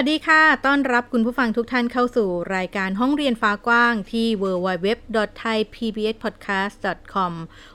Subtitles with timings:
[0.00, 7.32] วัสดีค่ะ ต้อนรับคุณผู้ฟังทุกท่านเข้าสู่รายการห้องเรียนฟ้ากว้างที่ www.thaipbspodcast.com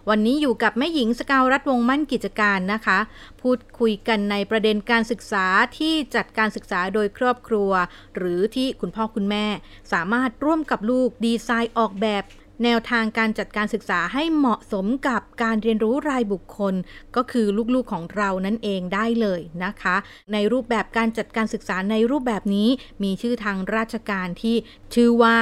[0.10, 3.00] วันนี้อยู่กับแม่หญิงสกาวรัฐวงมั่นกิจการนะคะ
[3.42, 5.46] พูดคุยกันในประเด็นการศึกษา
[5.78, 7.72] ที่จัดการศึกษาโดยครอบครัว
[8.16, 9.46] หรือที่คุณพ่อคุณแม่
[9.94, 12.24] สามารถร่วมกับลูกดีไซน์ออกแบบ
[12.64, 16.74] แนวทางการจัดการศึกษาให้เหมาะสมกับการเรียนรู้รายบุคคล
[17.16, 19.96] ก็คือลูกๆของเรานั่นเองได้เลยนะคะ
[20.34, 22.70] ในรูปแบบการจัดการศึกษาในรูปแบบนี้
[23.04, 24.56] มีชื่อทางราชการที่
[24.96, 25.38] ชื่อว่า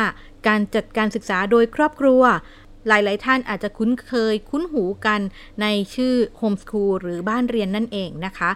[0.48, 2.24] การจัดการศึกษาโดยครอบครัว
[2.88, 5.22] หลาย ๆ ท่านอาจจะคุ้นเคยคุ้นหูกัน
[5.62, 8.52] ในชื่อโฮมสคูลหรือบ้านเรียนนั่นเองนะคะ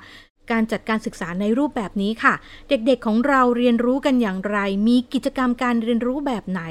[0.51, 2.33] การจัดการศึกษาในรูปแบบนี้ค่ะ
[2.69, 6.61] เด็กๆของเราเรียนรู้กันอย่างไร มีกิจกรรมการเรียนรู้แบบไหน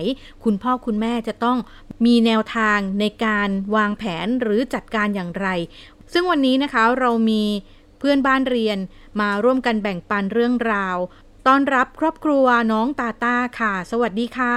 [0.44, 1.58] คุณพ่อคุณแม่จะต้อง
[2.04, 5.46] มีแนวทางในการวางแผนหรือจัดการอย่างไร
[6.12, 7.44] ซึ่งวันนี้นะคะเรามี
[7.98, 8.78] เพื่อนบ้านเรียน
[9.20, 10.96] มาร่วมกันแบ่งปันเรื่องราว
[11.46, 14.56] ต้อนรับครอบครัวน้องตาตาค่ะ สวัสดีค่ะ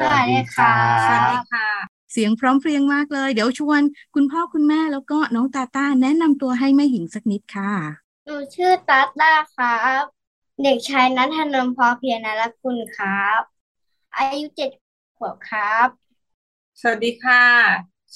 [0.00, 0.72] สวัสดีค่ะ
[1.06, 1.68] สวัสดีค่ะ
[2.12, 3.80] เสียงพร้อมเพรียงมากเลย เดี๋ยวชวน
[4.14, 7.99] คุณพ่อคุณแม่แล้วก็น้องตาตาแนะนำตัวให้แม่หญิงสักนิดค่ะห
[8.30, 10.04] นูชื่อตัตต้าครับ
[10.62, 13.40] เด็กชายนัทนนท์พอเพียรนรคุณครับ
[14.16, 14.70] อายุเจ็ด
[15.18, 15.88] ขวบครับ
[16.80, 17.44] สวัสดีค่ะ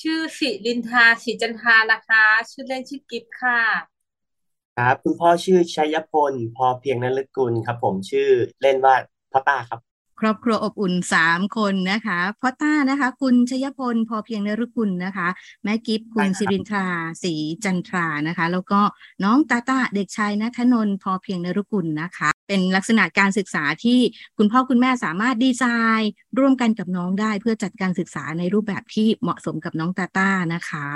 [0.00, 3.60] ชื่อสิรินทาศรีจันทานะคะ ชื่อเล่นชื่อกิฟค่ะ
[4.76, 8.28] ครับ คุณพ่อชื่อชัยพล พอเพียงนรกุลครับ ผมชื่อ
[8.62, 8.94] เล่นว่า
[9.32, 9.80] พ่อต้าครับ
[10.20, 15.28] ครอบครัวอบอุ่นสามคนนะคะพ่อต้านะคะ คุณชยพลพอเพียงนรุกุลนะคะ
[15.64, 16.86] แม่กิฟคุณสิรินทรา
[17.22, 17.34] ศรี
[17.64, 18.80] จันทรานะคะ แล้วก็
[19.24, 24.00] น้องตาตาเด็กชายนัทนนท์พอเพียงนรุกุลนะคะ เป็นลักษณะการศึกษาที่
[24.38, 25.64] คุณพ่อคุณแม่สามารถดีไซ
[26.00, 30.86] น์ ร่วมกันกับน้องได้เพื่อจัดการศึกษาในรูปแบบที่เหมาะสมกับน้องตาตานะคะ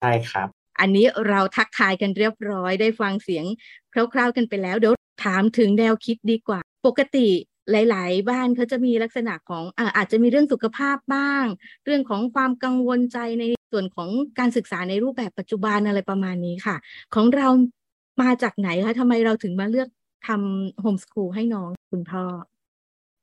[0.00, 0.48] ใช่ครับ
[0.80, 3.44] อันนี้เราทักทายกันเรียบร้อยได้ฟังเสียง
[3.92, 4.94] คร่าวๆกันไปแล้ว เดี๋ยว
[5.24, 7.28] ถามถึงแนวคิดดีกว่า ปกติ
[7.70, 9.64] หลาย ๆ บ้านเขาจะมีลักษณะของ
[9.96, 11.44] อาจจะมีเรื่องสุขภาพบ้าง
[11.84, 14.08] เรื่องของความกังวลใจในส่วนของ
[14.38, 16.76] การศึกษาในรูปแบบปัจจุบันอะไรประมาณนี้ค่ะ
[17.14, 17.48] ของเรา
[18.22, 19.88] มาจากไหนคะทำไมเราถึงมาเลือก
[20.28, 22.24] ทำโฮมสคูลให้น้องคุณพ่อ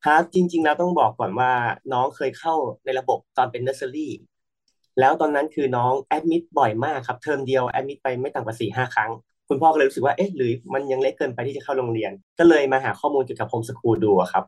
[0.05, 1.51] ครับจริง ๆ แล้วต้องบอกก่อนว่า
[1.94, 2.55] น้องเคยเข้า
[2.85, 4.13] ในระบบตอนเป็นเนอร์เซอรี่
[5.00, 9.11] แล้วตอนนั้นคือน้อง admit บ่อยมากครับ เทอมเดียว admit ไปไม่ต่ำกว่าสี่ห้าครั้ง
[9.50, 14.44] คุณพ่อก็เลยรู้สึกว่าเอ๊ะหรือมันยังเล็กเกินไปที่จะเข้าโรงเรียน ก็เลยมาหาข้อมูลเกี่ยวกับ homeschool ดูครับ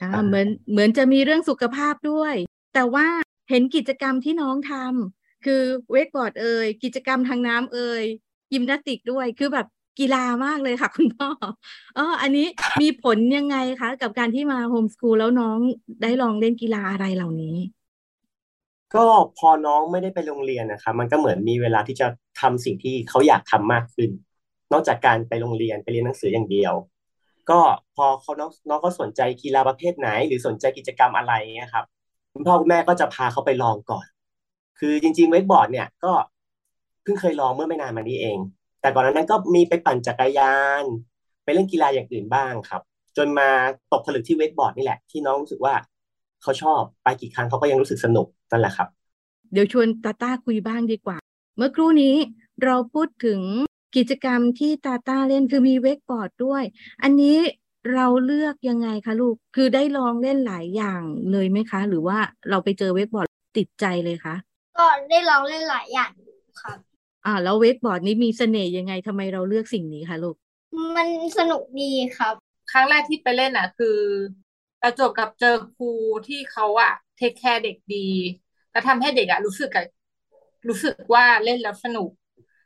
[0.00, 2.34] อ่าเหมือนเหมือนจะมีเรื่องสุขภาพด้วย
[2.74, 3.06] แต่ว่า
[3.50, 5.62] เห็นกิจกรรมที่น้องทำคือ
[5.92, 8.04] wakeboard เอยกิจกรรมทางน้ำเอย
[8.52, 9.66] ยิมนาสติกด้วยคือแบบ
[9.98, 11.28] กีฬามากเลยค่ะ คุณพ่อ
[11.94, 12.46] เอออันนี้
[12.82, 15.58] มีผลยังไงคะ กับการที่มา homeschool แล้วน้อง
[16.02, 17.56] ได้ลองเล่นกีฬาอะไรเหล่านี้
[18.94, 19.06] ก็
[19.38, 22.06] พอน้องไม่ได้ไปโรงเรียนนะคะ มันก็เหมือนมีเวลาที่จะ
[22.40, 24.10] ทำสิ่งที่เขาอยากทำมากขึ้น
[24.72, 26.74] นอกจากการไปโรงเรียนไปเรียนหนังสืออย่างเดียว
[27.50, 27.60] ก็
[27.96, 31.84] พอเขาน้องน้องก็สนใจกีฬาประเภทไหน หรือสนใจกิจกรรมอะไรนะครับ
[32.32, 34.06] คุณพ่อคุณแม่ก็จะพาเขาไปลองก่อน
[34.78, 36.12] คือจริงๆ wakeboard เนี่ยก็
[37.02, 38.38] เพิ่งเคยลองเมื่อไม่นานมานี้เอง
[38.80, 40.84] แต่ก่อนนั้นก็มีไปปั่นจักรยาน
[41.44, 42.82] ไปเล่นกีฬาอย่างอื่นบ้างครับ
[43.16, 43.48] จนมา
[43.92, 45.74] ตกผลึกที่เวกบอร์ดนี่แหละ ที่น้องรู้สึกว่า
[46.42, 48.88] เขาชอบไปกี่ครั้งเขาก็ยังรู้สึกสนุกนั่นแหละครับ
[49.52, 51.18] เดี๋ยวชวนตาต้าคุยบ้างดีกว่า
[51.56, 52.14] เมื่อครู่นี้
[52.64, 53.40] เราพูดถึง
[53.96, 56.62] กิจกรรมที่ตาตาเล่นคือมีเวกบอร์ดด้วย
[57.02, 57.36] อันนี้
[57.94, 62.18] เราเลือกยังไงคะลูก คือได้ลองเล่นหลายอย่างเลยไหมคะ หรือว่า
[62.50, 64.34] เราไปเจอเวกบอร์ดติดใจเลยคะ
[64.78, 66.10] ก็ได้ลองเล่นหลายอย่าง
[66.62, 66.78] ครับ
[67.26, 70.36] อ่า แล้วเวกบอร์ดนี้มีเสน่ห์ยังไงทำไมเราเลือกสิ่งนี้คะลูก
[70.96, 72.34] มันสนุกดีครับ
[72.72, 73.98] ครั้งแรกที่ไปเล่นอะ คือ
[74.82, 75.90] ประจบกับเจอครู
[76.28, 78.08] ที่เขาอะเทคแคร์เด็กดี
[78.70, 79.84] แล้วทำให้เด็กอะรู้สึกกับ
[80.68, 82.10] รู้สึกว่าเล่นแล้วสนุก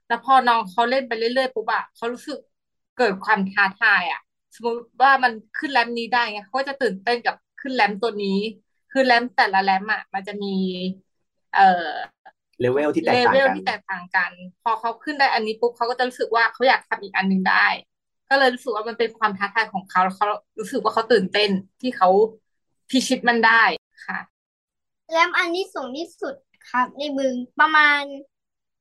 [0.08, 2.38] แล้วพอน้องเขาเล่นไปเรื่อยๆปุ๊บอะเขารู้สึก
[2.99, 4.20] เกิดความท้าทายอะ
[4.55, 8.38] สมมติว่ามันขึ้นแรมนี้ได้ไงเขาจะตื่นเต้นกับขึ้นแรมตัวนี้
[8.93, 10.55] คือแรมแต่ละแรมอะมันจะมี
[11.55, 11.91] เอ่อ
[12.61, 14.31] เลเวลที่แตกต่างกันเลเวลที่แตกต่างกัน
[14.62, 17.67] พอเขาขึ้นได้อันนี้ปุ๊บเขาก็จะรู้สึกว่าเขาอยากทำอีกอันหนึ่งได้
[18.31, 20.26] ก็เลยรู้สึกว่ามันเป็นความท้าทายของเขาแล้วเขา
[20.59, 21.50] รู้สึกว่าเขาตื่นเต้น
[21.81, 22.09] ที่เขา
[22.91, 23.62] พิชิตมันได้
[24.06, 24.19] ค่ะ
[25.11, 26.35] แรมอันนี้สูงที่สุด
[26.70, 28.02] ครับในบึงประมาณ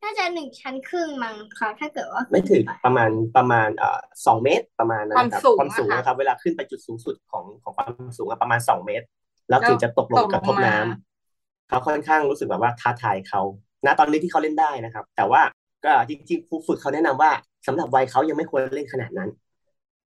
[0.05, 9.05] น่าจะหนึ่งชั้นครึ่งมั้งค่ะ ถ้าเกิดว่าไม่ถึงประมาณประมาณเอ่อสองเมตรประมาณนั้นครับความสูงนะครับ เวลาขึ้นไปจุดสูงสุดของของความสูงประมาณสองเมตร
[9.49, 13.41] แล้วถึงจะตกลงกระทบน้ำเขาค่อนข้างรู้สึกแบบว่าท้าทายเขา
[13.85, 15.41] ณตอนนี้ที่เขาเล่นได้นะครับ แต่ว่า
[15.85, 17.31] ก็จริงๆครูฝึกเขาแนะนำว่า
[17.67, 19.29] สำหรับวัยเขายังไม่ควรเล่นขนาดนั้น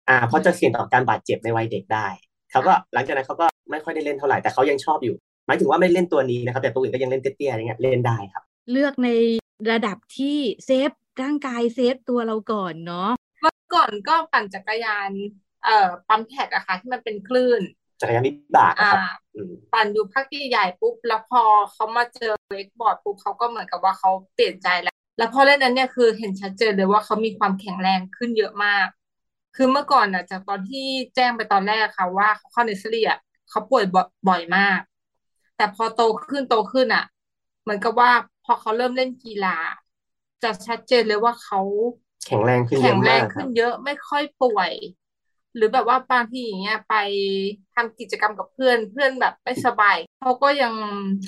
[0.08, 2.06] อ่าเพราะจะเสี่ยงต่อการบาดเจ็บในวัยเด็กได้
[2.50, 5.14] เขาก็หลังจากนั้นเขาก็ไม่ค่อยได้เล่นเท่าไหร่แต่เขายังชอบอยู่
[5.46, 8.42] หมายถึงว่าไม่เล่นตัวนี้นะครับ แต่ตัวอื่นก็ยังเล่นเตี้ยๆอย่างเงี้ยเล่นได้ครับ
[8.72, 9.08] เลือกใน
[9.70, 10.90] ระดับที่ save
[11.22, 13.10] ร่างกาย save ตัวเราก่อนเนาะ
[13.40, 15.10] เมื่อก่อนก็ปั่นจักรยาน
[15.64, 17.62] เอ่อ pump track อะค่ะที่มันเป็นคลื่น
[18.00, 19.00] จักรยานวิบากอ่านะครับ
[19.34, 21.42] อืมปั่นอยู่พักใหญ่ๆปุ๊บแล้วพอ
[21.72, 28.86] เขามาเจอ wakeboard ปุ๊บเขาก็เหมือนกับว่าเขาเปลี่ยนใจแล้ว แล้วพอเล่นนั้นเนี่ยคือเห็นชัดเจนเลยว่าเขามีความแข็งแรงขึ้นเยอะมาก
[29.56, 33.18] คือเมื่อก่อนอะจากตอนที่แจ้งไปตอนแรกค่ะว่าเขาเข้าเนสเซอรี่อะ
[33.50, 33.84] เขาป่วย
[34.28, 34.80] บ่อยมาก
[35.56, 37.04] แต่พอโตขึ้นโตขึ้นอะ
[37.62, 38.10] เหมือนกับว่า
[38.44, 39.56] พอเขาเริ่มเล่นกีฬา
[40.42, 41.60] จะชัดเจนเลยว่าเขา
[42.24, 44.72] แข็งแรงขึ้นเยแข็งอะแรมางกคขึ้รับนเยอะไม่ค่อยป่วย
[45.56, 46.94] หรือแบบว่าบางทีอย่างเงี้ยไป
[47.74, 50.74] ทำกิจกรรมกับเพื่อนเพื่อนแบบไม่สบายเขาก็ยัง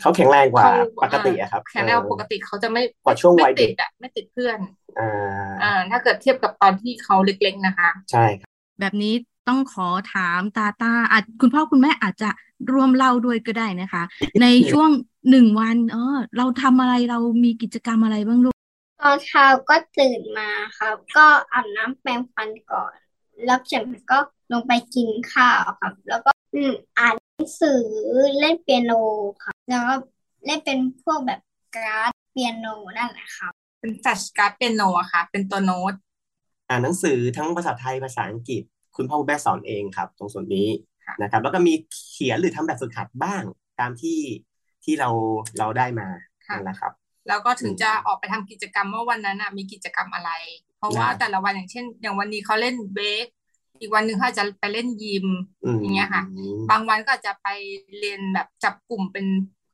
[0.00, 0.70] เขาแข็งแรงกว่าเขา
[1.02, 4.58] ปกติอะครับ แข็งแรงกว่าปกติเขาจะไม่กว่าช่วงวัไม่ยเด็ติกดอะไม่ติดเพื่อน
[4.98, 5.08] อ่า
[5.62, 8.50] อ่าถ้าเกิดเทียบกับตอนที่เขาเล็กๆนะคะ ใช่ครับ
[8.80, 9.14] แบบนี้
[9.48, 12.30] ต้องขอถามตาตาอาจคุณพ่อคุณแม่อาจจะ
[12.72, 14.02] ร่วมเล่าด้วยก็ได้นะคะ
[14.42, 14.90] ในช่วง
[15.30, 18.54] หนึ่งวัน เออ เราทำอะไรเรามีกิจกรรมอะไรบ้างลูก
[19.00, 22.94] ตอนเช้าก็ตื่นมาครับ ก็อาบน้ำแปรงฟันก่อน
[23.44, 24.18] แล้วจากนั้นก็
[24.52, 27.82] ลงไปกินข้าวครับ แล้วก็อืมอ่านหนังสือ
[28.40, 28.92] เล่นเปียโน
[29.42, 29.94] ครับแล้วก็
[30.46, 31.40] เล่นเป็นพวกแบบ
[31.76, 32.66] การ์ดเปียโน
[32.96, 35.94] นั่นแหละครับเป็น flashcard เปียโนอะค่ะ เป็นตัวโน้ต
[36.68, 38.62] อ่านหนังสือทั้งภาษาไทยภาษาอังกฤษ
[38.96, 41.74] คุณพ่อคุณแม่สอนเองครับ ตรงส่วนนี้ค่ะ นะครับ แล้วก็มี
[42.12, 43.42] เขียนหรือทำแบบฝึกหัดบ้าง
[43.80, 44.18] ตามที่
[44.84, 45.08] ที่เรา
[45.58, 46.08] เราได้มา
[46.48, 46.92] ค่ะนั่นแหละครับ
[47.28, 50.30] แล้วก็ถึงอืมจะออกไปทำกิจกรรมว่าวันนั้นน่ะมีกิจกรรมอะไร
[50.78, 53.26] เพราะว่าได้แต่ละวันอย่างเช่น อย่างวันนี้เขาเล่นเบส
[53.80, 55.26] อีกวันหนึ่งเขาอาจจะไปเล่นยิม
[55.64, 56.22] อืมอย่างเงี้ยค่ะ
[56.70, 57.48] บางวันก็อาจจะไป
[57.98, 59.26] เรียนแบบจับกลุ่มเป็น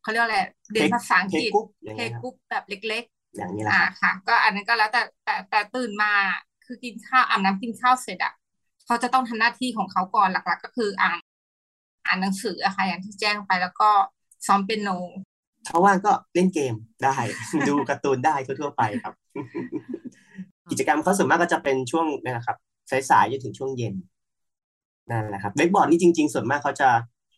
[0.03, 0.41] เขาเรียกว่าอะไร
[0.73, 3.05] เรียนภาษาอังกฤษ playgroup อย่างเงี้ยครับกรุ๊ปแบบเล็ก
[3.37, 6.13] อย่างนี้ๆแหละอ่าครับค่ะ ก็อันนั้นก็แล้วแต่แต่แต่ตื่นมา
[6.67, 8.33] คือกินข้าวอาบน้ำกินข้าวเสร็จอะ
[8.87, 11.20] เขาจะต้องทำหน้าที่ของเขาก่อนหลัก ๆ ก็คืออ่าน
[12.07, 13.91] อ่านหนังสืออะค่ะอย่างที่แจ้งไปแล้วก็
[14.47, 14.91] ซ้อมเปียโน
[15.67, 16.75] ถ้าว่างก็เล่นเกม
[17.05, 17.17] ได้
[17.69, 19.15] ดูการ์ตูนได้ทั่วๆไปครับ
[20.71, 22.57] กิจกรรมเขาส่วนมากก็จะเป็นช่วงนี่นะครับ
[23.11, 23.95] สายๆจนถึงช่วงเย็น
[25.11, 26.89] นั่นแหละครับเวกบอร์ดนี่จริง ๆ ส่วนมากเขาจะ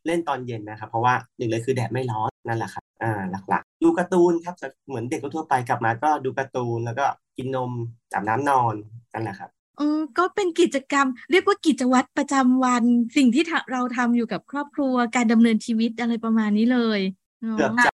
[0.07, 4.55] เล่นตอนเย็นนะครับ เพราะว่าหนึ่งเลยคือแดดไม่ร้อนนั่นแหละครับอ่าหลักๆ ดูการ์ตูนครับ
[4.89, 7.07] เหมือนเด็กทั่วๆไปกลับมาก็ดูการ์ตูนแล้วก็
[7.37, 7.71] กินนม
[8.15, 8.75] อาบน้ำนอน
[9.13, 12.85] นั่นแหละครับ เออก็เป็นกิจกรรม เรียกว่ากิจวัตรประจำวัน
[13.17, 17.01] สิ่งที่ทะเราทำอยู่กับครอบครัวการดำเนินชีวิตอะไรประมาณนี้เลย
[17.43, 17.91] เนาะเกือบจะ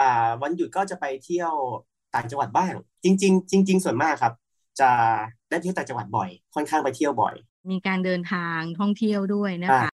[0.00, 1.52] อ่า วันหยุดก็จะไปเที่ยว
[2.14, 2.72] ต่างจังหวัดบ้าง
[3.04, 4.32] จริง ๆ จริง ๆ ส่วนมากครับ
[4.80, 4.90] จะ
[5.50, 7.34] ได้เที่ยวต่างจังหวัดบ่อย ค่อนข้างไปเที่ยวบ่อย
[7.70, 9.92] มีการเดินทางท่องเที่ยวด้วยนะอ่าคะ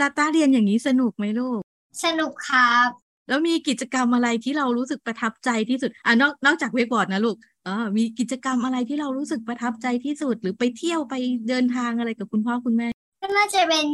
[0.00, 1.60] ตาตาเรียนอย่างนี้สนุกไหมลูก
[2.04, 2.88] สนุกครับ
[3.28, 11.14] แล้วมีกิจกรรมอะไรที่เรารู้สึกประทับใจที่สุดอะนอกนอกจากเวกบอร์ดนะลูก เออมีกิจกรรมอะไรที่เรารู้สึกประทับใจที่สุด หรือไปเที่ยวไป
[11.48, 12.88] เดินทางอะไรกับคุณพ่อคุณแม่
[13.22, 13.86] ก็น่าจะเป็น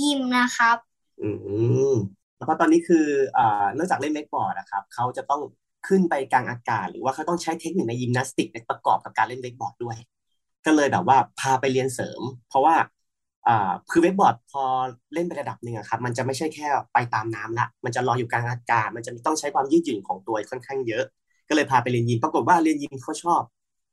[0.00, 0.76] ยิมนะครับ
[1.22, 1.28] อื
[1.90, 1.92] ม
[2.38, 3.06] แล้วก็ตอนนี้คือ
[3.38, 5.40] อ่านอกจากเล่นเวกบอร์ดนะครับเขาจะต้อง
[5.88, 9.96] ขึ้นไปกลางอากาศ หรือว่าเขาต้องใช้เทคนิคในยิมนาสติกประกอบกับการเล่นเวกบอร์ดด้วย
[10.66, 12.74] ก็เลยแบบว่าพาไปเรียนเสริม เพราะว่า
[13.48, 14.62] อ่าคือเวกบอร์ดพอ
[15.14, 21.04] เล่นไประดับหนึ่งอะครับ มันจะไม่ใช่แค่ไปตามน้ำละมันจะลอยอยู่กลางอากาศ มันจะต้องใช้ความยืดหยุ่นของตัวค่อนข้างเยอะ
[21.52, 23.42] ก็เลยพาไปเรียนยิมปรากฏว่าเรียนยิมเขาชอบ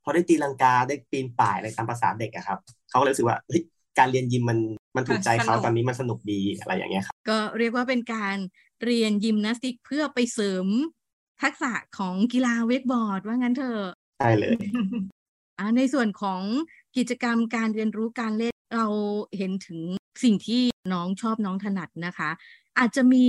[0.04, 2.58] พอได้ตีลังกาได้ปีนป่ายอะไรตามภาษาเด็กอะครับ
[2.90, 3.62] เขาก็เลยรู้สึกว่าเฮ้ย
[3.98, 4.58] การเรียนยิมมัน
[4.96, 8.36] มันถูกใจเขามันสนุกตอนนี้มันสนุกดีอะไรอย่างเงี้ยครับก็เรียกว่าเป็นการ
[8.84, 10.66] เรียนยิมนาสติกเพื่อไปเสริม
[11.42, 14.64] ทักษะของกีฬาเวกบอร์ดว่างั้นเถอะใช่เลย
[15.58, 16.40] อ่าในส่วนของ
[16.96, 18.86] กิจกรรมการเรียนรู้การเล่นเรา
[19.36, 19.80] เห็นถึง
[20.24, 20.62] สิ่งที่
[20.92, 22.30] น้องชอบน้องถนัดนะคะ
[22.78, 23.26] อาจจะมี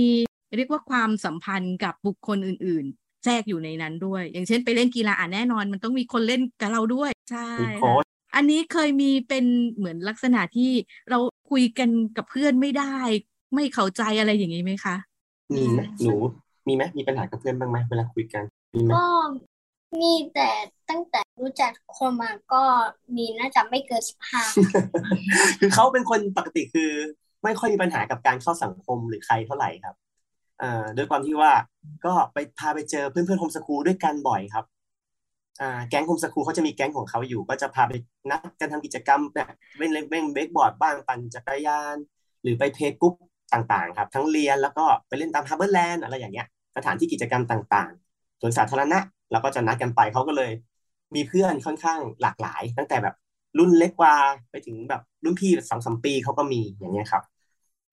[0.56, 9.44] เรียกว่าความสัมพันธ์กับบุคคลอื่นๆ แทรกอยู่ในนั้นด้วย อย่างเช่นไปเล่นกีฬาอะแน่นอน มันต้องมีคนเล่นกับเราด้วย ใช่มีโค้ค่ะชอันนี้เคยมีเป็น
[9.76, 10.70] เหมือนลักษณะที่
[11.10, 11.18] เรา
[11.50, 12.96] คุยกันกับเพื่อนไม่ได้
[13.54, 14.96] ไม่เข้าใจอะไรอย่างนี้ไหมคะ
[15.56, 16.16] มีไหมหนู
[16.66, 19.04] มีไหมมีปัญหากับเพื่อนบ้างไหมเวลาคุยกันมีไหมก็
[20.00, 20.50] มีแต่
[20.90, 22.62] ตั้งแต่รู้จักคนมาก็
[23.16, 24.42] มีน่าจะไม่เกินสิบห้า
[25.60, 26.90] คือเขาเป็นคนปกติคือ
[27.44, 29.94] ไม่ค่อยมีปัญหากับการเข้าสังคมหรือใครเท่าไหร่ครับ
[30.62, 31.52] อ่าด้วยความที่ว่า
[32.04, 34.64] ก็ไปพาไปเจอเพื่อนเพื่อนโฮมสคูลด้วยกันบ่อยครับ
[35.60, 37.92] อ่าแก๊งโฮมสคูลเขาจะมีแก๊งของเขาอยู่ ก็จะพาไป
[38.30, 41.96] นัดกันทำกิจกรรมแบบเล่นเล่นเวกบอร์ดบ้างปั่นจักรยาน
[42.42, 43.14] หรือไป playgroup
[43.52, 48.98] ต่างๆ ครับ ทั้งเรียนแล้วก็ไปเล่นตาม HarborLand อะไรอย่างเงี้ยสถานที่กิจกรรมต่างๆสวนสาธารณะ
[49.32, 50.52] เราก็จะนัดกันไปเขาก็เลย
[51.14, 53.14] มีเพื่อนค่อนข้างหลากหลาย ตั้งแต่แบบ
[53.58, 54.14] รุ่นเล็กกว่า
[54.50, 57.22] ไปถึงแบบรุ่นพี่สองสามปีเขาก็มีอย่างเงี้ยครับ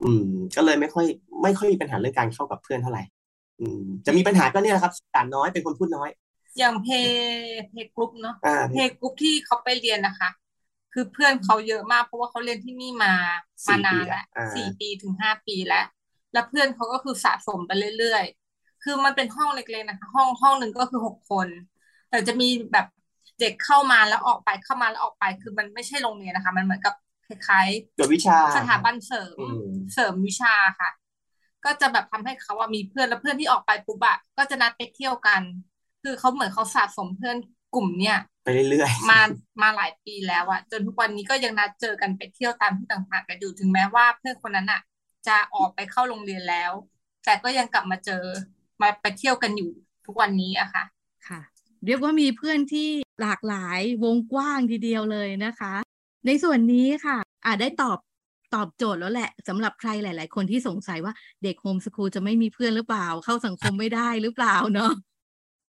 [0.03, 1.05] อืม ก็เลยไม่ค่อย
[1.43, 3.03] ไม่ค่อยมีปัญหาเรื่องการเข้ากับเพื่อนเท่าไหร่
[3.60, 6.10] อืมจะมีปัญหาก็เนี่ยแหละครับสารน้อยเป็นคนพูดน้อย
[6.58, 6.88] อย่าง play
[7.69, 10.29] playgroup เนาะอ่า playgroup ที่เขาไปเรียนนะคะ
[10.93, 13.13] คือเพื่อนเขาเยอะมาก เพราะว่าเขาเรียนที่นี่มา
[13.67, 15.86] มาสี่นาปีนแล้วอ่าสี่ปีถึงห้าปีแล้ว
[16.34, 21.48] แล้วเพื่อนเขาก็คือสะสมไปเรื่อยๆ คือมันเป็นห้องเล็กๆนะคะ ห้องห้องหนึ่งก็คือหกคน
[22.10, 22.88] แต่จะมีแบบ
[23.39, 26.93] เด็กเข้ามาแล้วออกไปเข้ามาแล้วออกไป คือมันไม่ใช่โรงเรียนนะคะ มันเหมือนกับ
[27.27, 27.67] คล้าย
[27.98, 30.89] ตรวจวิชาๆสถาบันเสริมอืมเสริมวิชาค่ะ
[31.65, 35.41] ก็จะแบบทำให้เขาว่ามีเพื่อนแล้วเพื่อนที่ออกไปปุ๊บอะก็จะนัดไปเที่ยวกัน
[36.03, 37.37] คือเขาเหมือนเขาสะสมเพื่อน
[37.75, 39.19] กลุ่มเนี่ยไปเรื่อยมา
[39.61, 44.81] มาหลายปีแล้วอะจนทุกวันนี้ก็ยังนัดเจอกันไปเที่ยวตามที่ต่างๆกันอยู่ถึงแม้ว่าเพื่อนคนนั้นอะ
[45.27, 46.71] จะออกไปเข้าโรงเรียนแล้ว
[47.25, 48.23] แต่ก็ยังกลับมาเจอ
[48.81, 49.71] มาไปเที่ยวกันอยู่
[50.05, 50.83] ทุกวันนี้อะค่ะ
[51.27, 51.39] ค่ะ
[51.85, 52.89] เรียกว่ามีเพื่อนที่
[53.21, 55.73] หลากหลายวงกว้างทีเดียวเลยนะคะ
[56.25, 57.97] ในส่วนนี้ค่ะอาจได้ตอบ
[58.55, 61.13] ตอบโจทย์แล้วแหละสำหรับใครหลาย ๆ คนที่สงสัยว่า
[61.43, 64.91] เด็กโฮมสคูลจะไม่มีเพื่อนหรือเปล่า เข้าสังคมไม่ได้หรือเปล่าเนาะ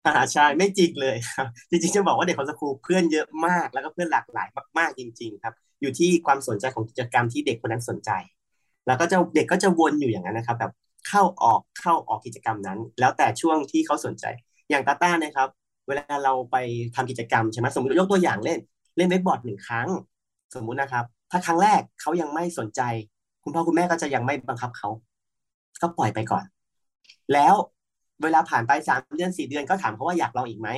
[0.06, 8.10] อ่าใช่ไม่จริงเลยครับจริงๆจะบอกว่าเด็กของสคูลเพื่อนเยอะมาก แล้วก็เพื่อนหลากหลายมาก ๆ จริง ๆ ครับ อยู่ที่ความสนใจของกิจกรรมที่เด็กคนนั้นสนใจ
[8.86, 10.72] แล้วก็จะเด็กก็จะวนอยู่อย่างนั้นนะครับแบบ
[11.08, 14.24] เข้าออกเข้าออกกิจกรรมนั้น แล้วแต่ช่วงที่เขาสนใจ
[14.70, 15.48] อย่างตาต้านะครับ
[15.88, 16.56] เวลาเราไป
[16.94, 18.58] ทำกิจกรรมใช่ไหมสมมติยกตัวอย่างเล่น
[18.96, 19.88] เล่นเวกบอร์ดหนึ่งครั้ง
[20.54, 22.80] สมมุตินะครับ ถ้าครั้งแรกเขายังไม่สนใจ
[23.44, 24.88] คุณพ่อคุณแม่ก็จะยังไม่บังคับเขา
[25.82, 26.44] ก็ปล่อยไปก่อน
[27.32, 27.54] แล้ว
[28.22, 30.68] เวลาผ่านไปสามเดือนสี่เดือนก็ถามเขาว่าอยากลองอีกไหม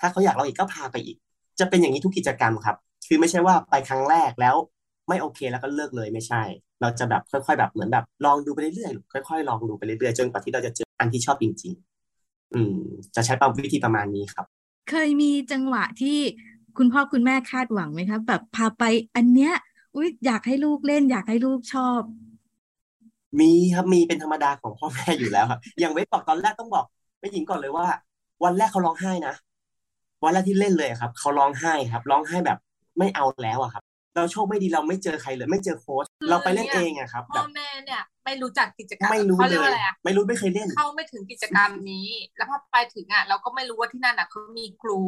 [0.00, 1.16] ถ้าเขาอยากลองอีกก็พาไปอีก
[1.60, 2.76] จะเป็นอย่างนี้ทุกกิจกรรมครับ
[3.08, 4.56] คือไม่ใช่ว่าไปครั้งแรกแล้ว
[5.08, 6.42] ไม่โอเคแล้วก็เลิกเลยไม่ใช่
[6.80, 11.72] เราจะแบบค่อยๆแบบเหมือนแบบ ลองดูไปเรื่อยๆค่อยๆลองดูไปเรื่อยๆจนกว่าที่เราจะเจออันที่ชอบจริง
[12.14, 12.78] ๆ อืม
[13.14, 14.46] จะใช้ปวิธีประมาณนี้ครับ
[14.90, 16.18] เคยมีจังหวะที่
[16.78, 18.84] คุณพ่อคุณแม่คาดหวังไหมครับ แบบพาไป
[19.16, 19.52] อันเนี้ย
[19.96, 22.02] อุ๊ยอยากให้ลูกเล่น อยากให้ลูกชอบ
[23.40, 26.84] มีครับมีเป็นธรรมดาของพ่อแม่อยู่แล้วครับ อย่างเว็บบอกตอนแรกต้องบอก
[27.20, 27.86] ไม่หญิงก่อนเลยว่า
[28.44, 29.34] วันแรกเขาร้องไห้นะ
[30.24, 32.58] วันแรกที่เล่นเลยครับเขาร้องไห้ครับ ร้องไห้แบบ
[32.98, 33.84] ไม่เอาแล้วอะครับ
[34.16, 44.98] เราโชคไม่ดีเราไม่เจอใครเลยไม่เจอโค้ชคือเราไปเล่นเนี่ยเองอะครับพ่แบอบแม่เนี่ยไม่รู้จักกิจกรรมไม่รู้เขาเลเรียกว่ายอะไรอะไม่รู้ไม่เคยเล่นเข้าไม่ถึงกิจกรรมนี้ แล้วพอไปถึงอะเราก็ไม่รู้ว่าที่นั่นอะเขามีครู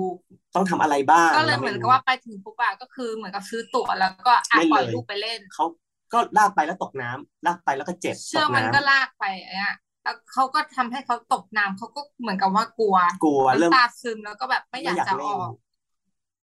[0.55, 5.65] ต้องทำอะไรบ้างก็เลยราเหมือนไรู้กับว่าไปถึงปุ๊บอะก็คือเหมือนกับซื้อตั๋วแล้วก็อะเล่นปล่อยเลยลูกไปเล่นเขา
[6.12, 9.75] ก็ลากไปแล้วตกน้ำลากไปแล้วก็เจ็บเชื่ตอกมันน้ำก็ลากไปอะ
[10.05, 15.53] แล้วเขาก็ทำให้เขาตกน้ำเขาก็เหมือนกับว่ากลัวกลัวเริ่มน้ำตาซึมแล้วก็แบบไม่อยากไม่อยากจะเล่อนอก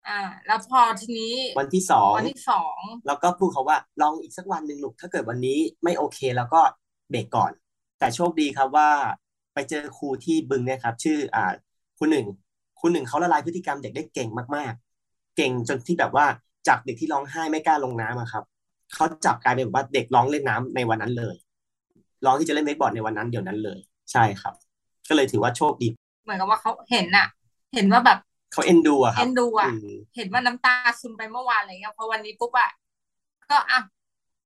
[0.08, 6.60] อ่า แล้วพอทีนี้วันที่สองวันที่สองแล้วก็พูดเขาว่าลองอีกสักวันหนึ่งลูกถ้าเกิดวันนี้ไม่โอเคแล้วก็
[7.10, 7.52] เบรกก่อน
[7.98, 8.90] แต่โชคดีครับว่า
[9.54, 11.52] ไปเจอครูที่บึงเนี่ยครับ ชื่ออ่า
[11.98, 12.26] ครูหนึ่ง
[12.78, 16.26] ครูหนึ่งเขาละลายพฤติกรรมเด็กได้เก่งมากๆ เก่งจนที่แบบว่า
[16.68, 18.44] จากเด็กที่ร้องไห้ไม่กล้าลงน้ำอะครับ
[18.94, 21.36] เขาจับกลายเป็นแบบว่าเด็กร้องเล่นน้ำในวันนั้นเลย
[22.24, 23.78] ร้องที่จะเล่นเวกบอร์ดในวันนั้นเดี๋ยวนั้นเลย
[24.12, 24.54] ใช่ครับ
[25.08, 25.88] ก็เลยถือว่าโชคดี
[26.24, 27.26] เหมือนกับว่าเขาเห็นอะ
[27.74, 28.18] เห็นว่าแบบ
[28.52, 29.74] เขาเอ็นดูอะครับเอ็นดูอะม
[30.16, 32.70] เห็นว่าน้ำตาซึมไปเมื่อวานอะไรเงี้ยพอวันนี้ปุ๊บอะ
[33.50, 33.80] ก็อะ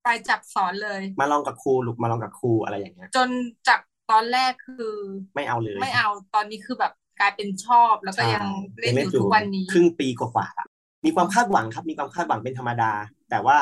[0.03, 3.29] ไปจับสอนเลย มาลองกับครูลูกมาลองกับครูอะไรอย่างเงี้ย จน
[3.69, 4.91] จากตอนแรกคือ
[5.37, 8.47] ไม่เอาเลย ไม่เอาตอนนี้คือแบบกลายเป็นชอบแล้วก็ยัง
[8.81, 10.67] เล่นอยู่ทุกวันนี้ครึ่งปีกว่าๆละ
[11.05, 12.93] มีความคาดหวังครับ มีความคาดหวังเป็นธรรมดา
[13.31, 13.57] แต่ว่า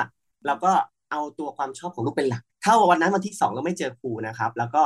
[0.47, 0.73] เราก็
[1.11, 4.83] เอาตัวความชอบของลูกเป็นหลัก ถ้าวันนั้นวันที่สองเราไม่เจอครูนะครับ แล้วก็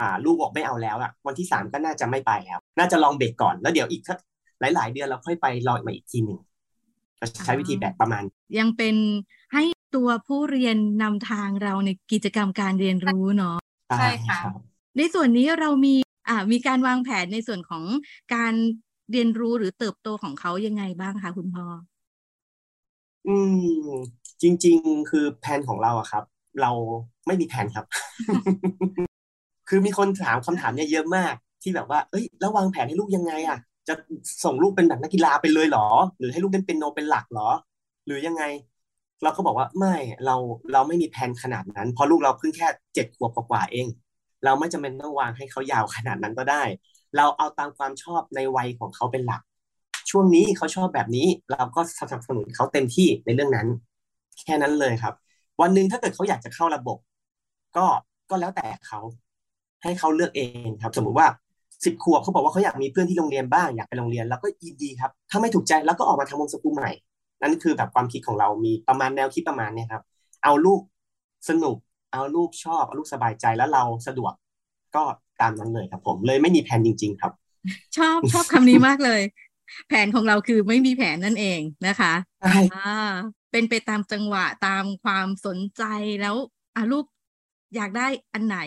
[0.00, 4.18] อ่าลูกบอกไม่เอาแล้วอะวันที่สามก็น่าจะไม่ไปแล้ว น่าจะลองเบรกก่อนแล้วเดี๋ยวอีกสัก
[4.74, 6.38] หลาย ๆ เดือนเราค่อยไปลองมาอีกทีหนึ่ง
[7.20, 8.22] ก็ใช้วิธีแบบประมาณ
[8.58, 8.96] ยังเป็น
[9.52, 9.62] ให้
[9.96, 13.58] ตัวผู้เรียนนำทางเราในกิจกรรมการเรียนรู้เนาะ
[13.96, 14.52] ใช่ค่ะรับ
[14.96, 15.94] ในส่วนนี้เรามี
[16.28, 17.84] อ่ามีการวางแผนในส่วนของ
[18.34, 18.54] การ
[19.12, 21.66] เรียนรู้หรือเติบโตของเขายังไงบ้างคะคุณพ่อ
[23.26, 23.56] อืม
[24.42, 26.24] จริง ๆ คือแผนของเราอะครับ
[26.60, 26.70] เรา
[27.26, 27.86] ไม่มีแผนครับ
[29.68, 33.94] คือมีคนถามคำถามเนี่ยเยอะมากที่แบบว่า เอ้ย แล้ววางแผนให้ลูกยังไงอะ จะ
[34.44, 35.86] ส่งลูกเป็นแบบนักกีฬาไปเลยเหรอ
[36.18, 37.48] หรือให้ลูกเล่นเปียโนเป็นหลักเหรอ
[38.06, 38.44] หรือยังไง
[39.22, 40.36] เราก็บอกว่าไม่เรา
[40.72, 43.86] เราไม่มีแผนขนาดนั้น เพราะลูกเราเพิ่งแค่เจ็ดขวบกว่าๆเอง
[44.44, 46.62] เราไม่จำเป็นต้องวางให้เขายาวขนาดนั้นก็ได้
[47.16, 49.42] เราเอาตามความชอบในวัยของเขาเป็นหลัก
[50.10, 53.68] ช่วงนี้เขาชอบแบบนี้ เราก็สนับสนุนเขาเต็มที่ในเรื่องนั้น
[54.44, 55.14] แค่นั้นเลยครับ
[55.60, 56.98] วันหนึ่งถ้าเกิดเขาอยากจะเข้าระบบ
[57.76, 57.86] ก็
[58.30, 59.00] ก็แล้วแต่เขา
[59.82, 61.26] ให้เขาเลือกเองครับ สมมุติว่า
[61.84, 66.90] สิบขวบเขาบอกว่าเขาอยากมีเพื่อนที่โรงเรียนบ้างอยากไปโรงเรียนแล้วก็ยินดีครับ ถ้าไม่ถูกใจแล้วก็ออกมาทำวงสกูลใหม่
[67.42, 70.02] นั่นคือแบบความคิดของเรามีประมาณแนวคิดประมาณเนี้ยครับ
[70.44, 70.80] เอาลูก
[71.48, 71.76] สนุก
[72.12, 74.32] เอาลูกชอบ เอาลูกสบายใจแล้วเราสะดวก
[74.96, 75.02] ก็
[75.40, 77.32] ตามนั้นเลยครับ ผมเลยไม่มีแผนจริง ๆ ครับ
[77.96, 79.22] ชอบชอบคำนี้มากเลย
[79.88, 83.10] แผนของเราคือไม่มีแผนนั่นเองนะคะใช่อ่า
[83.52, 85.82] เป็นไปตามจังหวะตามความสนใจ
[86.20, 86.36] แล้ว
[86.76, 87.04] อะลูก
[87.76, 88.58] อยากได้อันไหน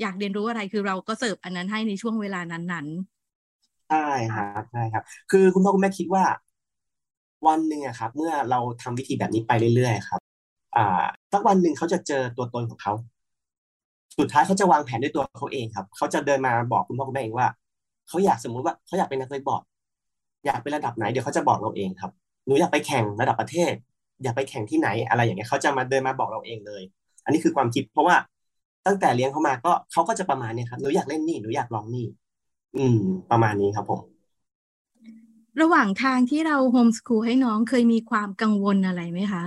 [0.00, 3.96] อยากเรียนรู้อะไรคือเราก็เสิร์ฟอันนั้นให้ในช่วงเวลานั้นๆใช่
[4.32, 6.24] ครับใช่ครับ คือคุณพ่อคุณแม่คิดว่า
[7.46, 10.20] วันหนึ่งอะครับ เมื่อเราทำวิธีแบบนี้ไปเรื่อยๆครับ
[10.76, 12.92] อ่าสักวันหนึ่งเขาจะเจอตัวตนของเขา
[14.18, 17.48] สุดท้ายเขาจะวางแผนด้วยตัวเขาเองครับ เขาจะเดินมาบอกคุณพ่อคุณแม่เองว่า
[18.08, 19.62] เขาอยากสมมุติว่าเขาอยากเป็นนักเวกบอร์ด
[20.44, 22.10] อยากเป็นระดับไหนเดี๋ยวเขาจะบอกเราเองครับ
[22.46, 23.72] หนูอยากไปแข่งระดับประเทศ
[24.22, 26.82] อยากไปแข่งที่ไหนอะไรอย่างเงี้ยเขาจะมาเดินมาบอกเราเองเลย
[27.24, 28.16] อันนี้คือความคิดเพราะว่า
[28.88, 32.06] ตั้งแต่เลี้ยงเขามาก็เขาก็จะประมาณเนี้ยครับหนูอยากเล่นนี่หนูอยากลองนี่
[32.76, 32.96] อืม
[33.30, 34.00] ประมาณนี้ครับผม
[35.60, 39.44] ระหว่างทางที่เราโฮมสคูลให้น้องเคยมีความกังวลอะไรไหมคะ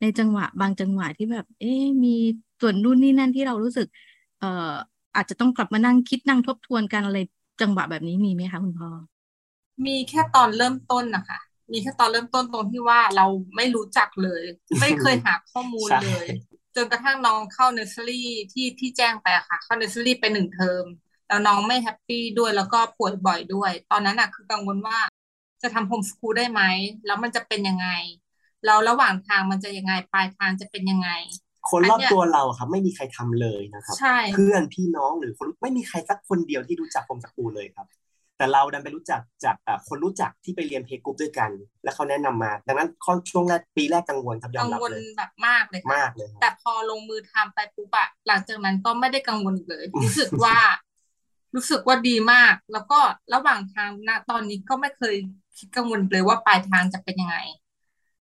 [0.00, 2.16] ในจังหวะบางจังหวะที่แบบ เอ๊ะมี
[2.60, 3.86] ส่วนนู่นนี่นั่นที่เรารู้สึก
[4.38, 4.72] เอ่อ
[5.14, 7.18] อาจจะต้องกลับมานั่งคิดนั่งทบทวนกันอะไร
[7.60, 8.90] จังหวะแบบนี้มีไหมคะคุณพ่อ
[9.86, 11.38] มีแค่ตอนเริ่มต้นนะคะ
[11.72, 13.26] มีแค่ตอนเริ่มต้นตรงที่ว่าเรา
[13.56, 14.42] ไม่รู้จักเลย
[14.80, 16.26] ไม่เคยหาข้อมูลใช่เลย
[16.78, 20.84] จนกระทั่งน้องเข้าเนอร์เซอรี่ที่ที่แจ้งไปอะค่ะ เข้าเนอร์เซอรี่ไปหนึ่งเทอม
[21.28, 24.98] แล้วน้องไม่ happy ด้วยแล้วก็ป่วยบ่อยด้วย ตอนนั้นอะคือกังวลว่า
[25.62, 26.62] จะทำ homeschool ได้ไหม
[27.06, 27.88] แล้วมันจะเป็นยังไง
[28.64, 31.10] แล้วระหว่างทางมันจะยังไง ปลายทางจะเป็นยังไง
[31.70, 37.86] คนรอบอันเนี้ยตัวเราครับไม่มีใครทำเลยนะครับใช่เพื่อนพี่น้องหรือคนไม่มีใครสักคนเดียวที่รู้จัก homeschool เลยครับ
[38.38, 41.50] แต่เราดันไปรู้จักจากอ่าคนรู้จักที่ไปเรียนเพลงกรุ๊ปด้วยกัน
[41.82, 50.56] แล้วเขาแนะนำมา ดังนั้นข้อช่วงแรกปีแรกกังวลครับยอกัมงรับวลเลยแบบมากเลยค่ะมากเลยครับแต่พอลงมือทำไปปุ๊บอะหลังจากนั้นก็ไม่ได้กังวลอีกเลย รู้สึกว่า
[51.54, 52.98] รู้สึกว่าดีมาก แล้วก็
[53.34, 55.16] ระหว่างทางณตอนนี้ก็ไม่เคย
[55.58, 57.36] คิดกังวลเลยว่าปลายทางจะเป็นยังไง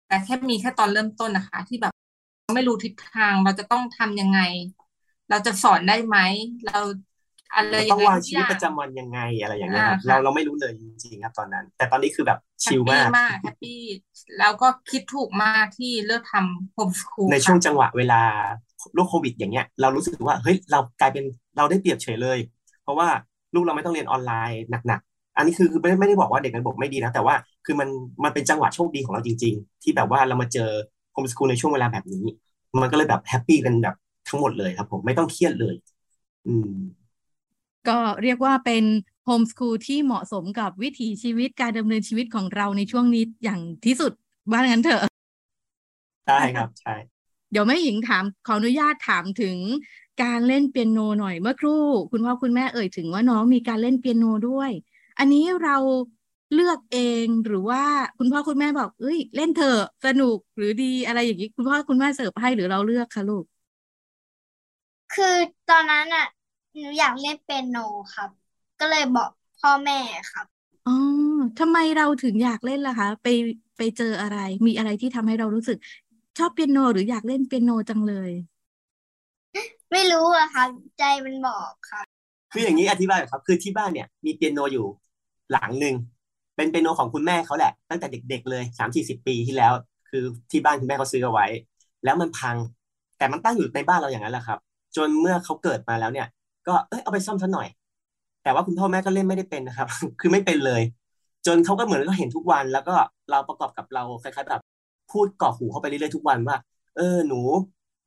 [0.07, 1.93] แต่แค่มีแค่ตอนเริ่มต้นนะคะ ที่แบบ
[2.55, 4.39] ไม่รู้ทิศทางเราจะต้องทำยังไง
[5.29, 6.17] เราจะสอนได้ไหม
[6.65, 6.79] เรา
[7.55, 13.81] อะไรเราต้องงไงทุกอย่างวางชีวิตประจำวันยังไงอะไรอย่างเงี้ยครับอ่าค่ะเราเราไม่รู้เลยจริงๆครับตอนนั้น แต่ตอนนี้คือแบบแฮชิปลปี้มากมาก happy
[14.37, 18.21] แล้วก็คิดถูกมากที่เลือกทำ homeschool ในช่วงจังหวะเวลา
[18.95, 21.23] โรคโควิด อย่างเงี้ย เรารู้สึกว่าเฮ้ยเรากลายเป็น
[21.57, 22.39] เราได้เปรียบเฉยเลย
[22.83, 23.07] เพราะว่า
[23.53, 27.89] ลูกเราไม่ต้องเรียนออนไลน์หนักๆ อันนี้คือคือไม่ไม่ได้บอกว่าเด็กในระบบไม่ดีนะ แต่ว่าคือมัน
[28.23, 30.69] มันเป็นจังหวะโชคดีของเราจริง ๆ ที่แบบว่าเรามาเจอ
[31.13, 32.25] homeschool ในช่วงเวลาแบบนี้
[32.83, 33.95] มันก็เลยแบบ happy กันแบบ
[34.27, 35.75] ทั้งหมดเลยครับ ผมไม่ต้องเครียดเลย
[36.47, 36.69] อืม
[37.89, 38.83] ก็เรียกว่าเป็น
[39.25, 44.11] homeschool ที่เหมาะสมกับวิถีชีวิตการดำเนินชีวิตของเราในช่วงนี้อย่างที่สุด
[44.51, 45.01] ว่างั้นเถอะ
[46.27, 46.95] ใช่ครับใช่
[47.51, 49.57] เดี๋ยวแม่หญิงถามขออนุญาตถามถึง
[50.23, 54.71] การเล่นเปียโนหน่อยเมื่อครู่ คุณพ่อคุณแม่เอ่ยถึงว่าน้องมีการเล่นเปียโนด้วย
[55.19, 55.77] อันนี้เรา
[56.53, 57.83] เลือกเองหรือว่า
[58.17, 63.45] คุณพ่อคุณแม่บอก เอ้ย เล่นเถอะสนุกหรือดีอะไรอย่างนี้คุณพ่อคุณแม่เสิร์ฟให้หรือเราเลือกคะลูก
[65.13, 65.35] คือ
[65.69, 66.27] ตอนนั้นอะ
[66.79, 67.77] หนูอยากเล่นเปียโน
[68.15, 68.29] ครับ
[68.79, 69.99] ก็เลยบอกพ่อแม่
[70.31, 70.45] ครับ
[70.87, 70.93] อ๋อ
[71.59, 73.27] ทำไมเราถึงอยากเล่นล่ะคะ ไป
[73.77, 75.77] ไปเจออะไร มีอะไรที่ทำให้เรารู้สึก
[76.37, 78.31] ชอบเปียโนหรืออยากเล่นเปียโนจังเลย
[79.91, 82.05] ไม่รู้อะครับ ใจมันบอกครับ
[82.53, 84.85] คืออย่างนี้อธิบายหน่อยครับ คือที่บ้านเนี่ยมีเปียโนอยู่
[85.51, 85.95] หลังหนึ่ง
[86.55, 89.73] เป็นเปียโนของคุณแม่เขาแหละ ตั้งแต่เด็ก ๆ เลยสามสี่สิบปีที่แล้ว
[90.09, 91.45] คือที่บ้านคุณแม่เขาซื้อเอาไว้
[92.03, 92.55] แล้วมันพัง
[93.17, 94.59] แต่มันตั้งอยู่ในบ้านเราอย่างนั้นแหละครับ
[94.95, 96.27] จนเมื่อเขาเกิดมาแล้วเนี่ย
[96.67, 97.67] ก็เอ้ยเอาไปซ่อมซะหน่อย
[98.43, 99.87] แต่ว่าคุณพ่อแม่ก็เล่นไม่ได้เป็นนะครับ
[100.19, 100.81] คือไม่เป็นเลย
[101.45, 102.93] จนเขาก็เหมือนก็เห็นทุกวัน แล้วก็
[103.31, 104.61] เราประกอบกับเราคล้ายๆแบบ
[105.11, 106.57] พูดกรอหูเข้าไปเรื่อยๆทุกวันว่า
[106.97, 107.39] เออหนู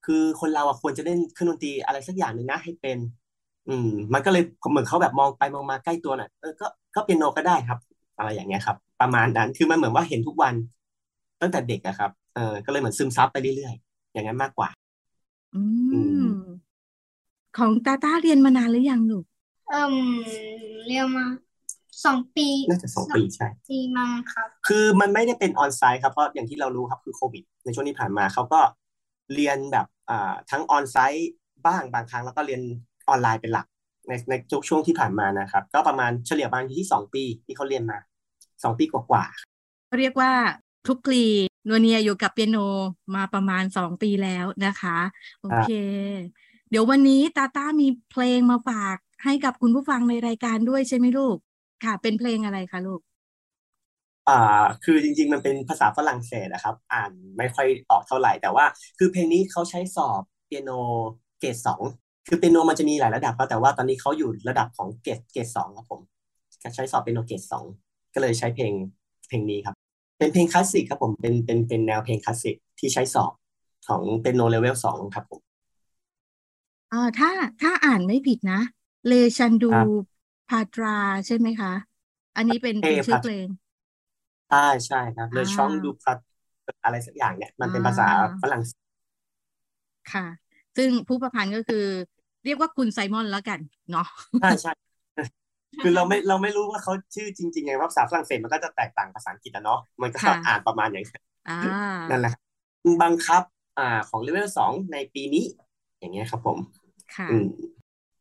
[0.06, 2.98] คือคนเราอะควรจะเล่นเครื่องดนตรีอะไรสักอย่างหนึ่งนะให้เป็น
[3.68, 7.78] อืม มันก็เลยเหมือนเขาแบบมองไปมองมาใกล้ตัวหน่อยเออก็ก็เปียโนก็ได้ครับ
[8.18, 10.54] อะไรอย่างเงี้ยครับ ประมาณนั้นคือมันเหมือนว่าเห็นทุกวัน
[11.40, 14.68] ตั้งแต่เด็กอะครับเออก็เลยเหมือนซึมซับไปเรื่อยๆอย่างนั้นมากกว่า
[15.92, 16.29] อืม
[17.58, 19.24] ของตาต้าเรียนมานานหรือยังลูก
[19.70, 19.94] เอิ่ม
[20.88, 21.26] เรียกมา
[22.04, 28.60] สองปีน่าจะสองปีใช่ปีมั้งครับ คือมันไม่ได้เป็นออนไซต์ครับเพราะอย่างที่เรารู้ครับคือโควิด ในช่วงที่ผ่านมาเขาก็
[29.34, 31.30] เรียนแบบอ่าทั้งออนไซต์
[31.66, 32.62] บ้างบางครั้งแล้วก็เรียน
[33.08, 33.66] ออนไลน์เป็นหลัก
[34.08, 34.34] ในใน
[34.68, 37.98] ช่วงที่ผ่านมานะครับ ก็ประมาณเฉลี่ยประมาณที่สองปีที่เขาเรียนมา
[38.62, 39.24] สองปีกว่า
[39.98, 40.32] เรียกว่า
[40.84, 41.24] คลุกคลี
[41.68, 42.58] นัวเนียอยู่กับเปียโน
[43.14, 44.98] มาประมาณสองปีแล้วนะคะ
[45.40, 45.70] โอเค
[46.70, 51.36] เดี๋ยววันนี้ตาต้ามีเพลงมาฝากให้กับคุณผู้ฟังในรายการด้วยใช่ไหมลูก
[51.84, 53.00] ค่ะ เป็นเพลงอะไรคะลูก
[54.28, 58.64] อ่า คือจริง ๆ มันเป็นภาษาฝรั่งเศสนะครับ อ่านไม่ค่อยออกเท่าไหร่ แต่ว่า
[58.98, 60.70] คือเพลงนี้เขาใช้สอบเปียโน
[61.38, 61.82] เกรดสอง
[62.28, 66.00] คือเปียโนมันจะมีหลายระดับครับแต่ว่าตอนนี้เขาอยู่ระดับของเกรดเกรดสองครับผม
[66.74, 67.64] ใช้สอบเปียโนเกรดสอง
[68.14, 68.72] ก็เลยใช้เพลง
[69.28, 69.74] เพลงนี้ครับ
[70.18, 73.32] เป็นเพลงคลาสสิกครับผม เป็นเป็นเป็นแนวเพลงคลาสสิกที่ใช้สอบ
[73.88, 75.40] ของเปียโนเลเวลสองครับผม
[76.90, 78.60] เออถ้าถ้าอ่านไม่ผิดนะ
[79.06, 80.10] เลชันดูครับ
[80.48, 81.72] พาตราใช่ไหมคะ
[82.36, 83.46] อันนี้เป็นเอเป็นชื่อพัทเพลง
[84.48, 86.18] ใช่ใช่ครับเลอ่าช่องดูพัด
[86.84, 88.80] อะไรสักอย่างเนี่ย มันเป็นภาษาอ่าฝรั่งเศส
[90.12, 90.22] ค่ะ
[90.76, 91.76] ซึ่งผู้ประพันธ์ก็คือ
[92.44, 94.06] เรียกว่าคุณไซมอนแล้วกันเนาะ
[94.38, 94.70] ใช่ใช่
[95.82, 101.52] คือเราไม่เราไม่รู้ว่าเขาชื่อจริงๆไงว่าภาษาฝรั่งเศสมันก็จะแตกต่างภาษาอังกฤษอะเนาะมันก็ค่ะอ่านประมาณอย่างนั้นอ่า
[102.10, 102.32] นั่นแหละ
[103.02, 103.42] บังคับ
[103.78, 105.44] อ่าของเลเวลสองในปีนี้
[105.98, 106.58] อย่างเงี้ยครับผม
[107.16, 107.46] ค่ะอืม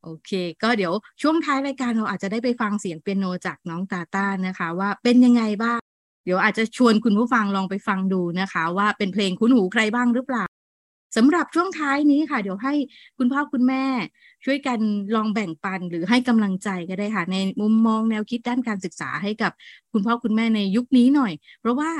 [0.03, 0.31] โอเค
[0.63, 5.79] ก็เดี๋ยวช่วงท้ายรายการเราอาจจะได้ไปฟังเสียงเปียโนจากน้องตาต้านะคะ ว่าเป็นยังไงบ้าง
[6.25, 10.45] เดี๋ยวอาจจะชวนคุณผู้ฟังลองไปฟังดูนะคะ ว่าเป็นเพลงคุ้นหูใครบ้างหรือเปล่า
[11.17, 12.73] สำหรับช่วงท้ายนี้ค่ะ เดี๋ยวให้
[13.17, 13.83] คุณพ่อคุณแม่
[14.45, 14.79] ช่วยกัน
[15.15, 19.51] ลองแบ่งปันหรือให้กำลังใจก็ได้ค่ะ ในมุมมองแนวคิดด้านการศึกษาให้กับ
[19.91, 21.91] คุณพ่อคุณแม่ในยุคนี้หน่อย เพราะว่า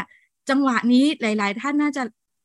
[0.49, 2.04] จังหวะนี้หลาย ๆ ท่านน่าจะ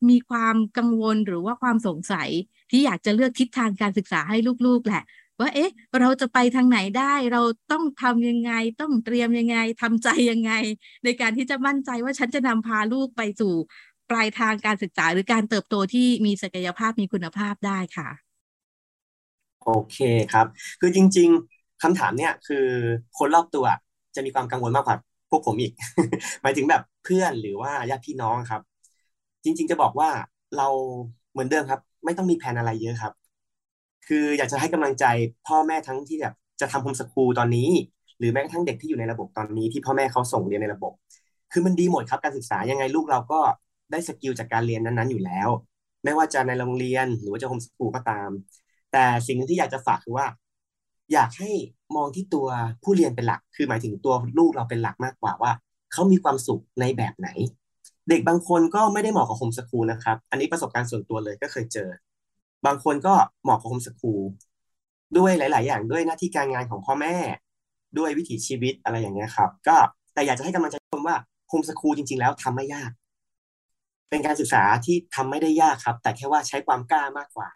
[0.09, 2.29] มีความกังวลหรือว่าความสงสัย
[2.75, 5.05] ที่อยากจะเลือกทิศทางการศึกษาให้ลูกๆแหละ
[5.41, 10.53] ว่าเอ๊ะ เราจะไปทางไหนได้ เราต้องทำยังไง ต้องเตรียมยังไงทำใจยังไง
[11.05, 13.55] ในการที่จะมั่นใจว่าฉันจะนำพาลูกไปสู่
[14.11, 18.09] ปลายทางการศึกษาหรือการเติบโตที่มีศักยภาพมีคุณภาพได้ค่ะ
[19.63, 19.99] โอเค
[20.33, 20.47] ครับ
[20.81, 22.67] คือจริง ๆคำถามเนี่ยคือ
[23.19, 23.67] คนรอบตัว
[24.15, 24.97] จะมีความกังวลมากกว่า
[25.31, 25.73] พวกผมอีก
[26.43, 28.63] หมายถึงแบบเพื่อนหรือว่าญาติพี่น้องครับ
[29.45, 30.11] จริง ๆ จะบอกว่า
[30.57, 30.69] เรา
[31.33, 33.13] เหมือนเดิมครับ ไม่ต้องมีแผนอะไรเยอะครับ
[34.07, 35.05] คืออยากจะให้กำลังใจ
[35.47, 37.69] พ่อแม่ทั้งที่แบบจะทำ homeschool ตอนนี้
[38.19, 40.93] หรือแม้กระทั่งเด็กที่อยู่ในระบบตอนนี้ที่พ่อแม่เขาส่งเรียนในระบบ
[41.53, 43.41] คือมันดีหมดครับการศึกษายังไงลูกเราก็
[43.91, 45.49] ได้ skill จากการเรียนนั้นๆอยู่แล้ว
[46.05, 48.31] ไม่ว่าจะในโรงเรียนหรือว่าจะ homeschool ก็ตาม
[48.93, 50.27] แต่สิ่งหนึ่งที่อยากจะฝากคือว่า
[51.13, 51.51] อยากให้
[51.97, 52.47] มองที่ตัว
[52.83, 55.53] ผู้เรียนเป็นหลัก คือหมายถึงตัวลูกเราเป็นหลักมากกว่าว่า
[55.93, 57.29] เขามีความสุขในแบบไหน
[58.09, 61.89] เด็กบางคนก็ไม่ได้เหมาะกับโฮมสคูลนะครับ อันนี้ประสบการณ์ส่วนตัวเลยก็เคยเจอ
[62.67, 64.23] บางคนก็เหมาะกับโฮมสคูล
[65.19, 67.17] ด้วยหลาย ๆ อย่างด้วยหน้าที่การงานของพ่อแม่
[67.99, 69.77] ด้วยวิถีชีวิตอะไรอย่างเงี้ยครับ ก็
[70.15, 71.17] แต่อยากจะให้กำลังใจทุกคนว่า
[71.49, 72.91] โฮมสคูลจริง ๆ แล้วทำไม่ยาก
[74.11, 77.49] เป็นการศึกษาที่ทำไม่ได้ยากครับ แต่แค่ว่าใช้ความกล้ามากกว่า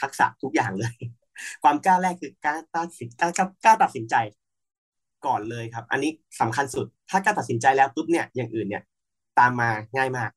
[0.00, 0.94] ทักษะทุกอย่างเลย
[1.62, 4.14] ความกล้าแรกคือการตัดสินกากล้ากล้าตัดสินใจ
[5.26, 8.82] ก่อนเลยครับ อันนี้สำคัญสุด ถ้ากล้าตัดสินใจแล้วปุ๊บเนี่ยอย่างอื่นเนี่ย
[9.36, 10.30] ตามมาง่ายมาก